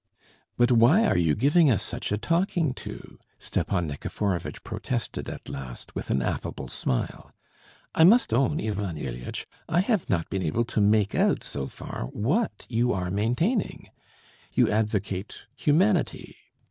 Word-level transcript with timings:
"But 0.57 0.71
why 0.71 1.05
are 1.05 1.15
you 1.15 1.35
giving 1.35 1.69
us 1.69 1.83
such 1.83 2.11
a 2.11 2.17
talking 2.17 2.73
to?" 2.73 3.19
Stepan 3.37 3.85
Nikiforovitch 3.87 4.63
protested 4.63 5.29
at 5.29 5.47
last, 5.47 5.93
with 5.93 6.09
an 6.09 6.23
affable 6.23 6.69
smile. 6.69 7.31
"I 7.93 8.03
must 8.03 8.33
own, 8.33 8.59
Ivan 8.59 8.97
Ilyitch, 8.97 9.45
I 9.69 9.81
have 9.81 10.09
not 10.09 10.27
been 10.31 10.41
able 10.41 10.65
to 10.65 10.81
make 10.81 11.13
out, 11.13 11.43
so 11.43 11.67
far, 11.67 12.05
what 12.13 12.65
you 12.67 12.91
are 12.93 13.11
maintaining. 13.11 13.89
You 14.53 14.71
advocate 14.71 15.37
humanity. 15.55 16.35